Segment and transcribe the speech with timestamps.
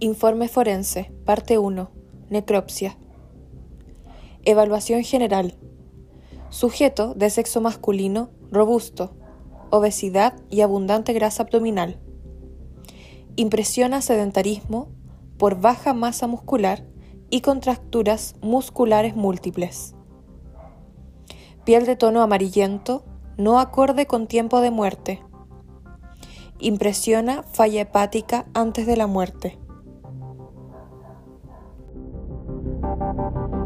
[0.00, 1.88] Informe forense, parte 1.
[2.28, 2.98] Necropsia.
[4.44, 5.56] Evaluación general.
[6.50, 9.14] Sujeto de sexo masculino, robusto,
[9.70, 12.00] obesidad y abundante grasa abdominal.
[13.36, 14.88] Impresiona sedentarismo
[15.38, 16.84] por baja masa muscular
[17.30, 19.94] y contracturas musculares múltiples.
[21.64, 23.04] Piel de tono amarillento,
[23.38, 25.22] no acorde con tiempo de muerte.
[26.58, 29.56] Impresiona falla hepática antes de la muerte.
[32.96, 33.63] Thank you.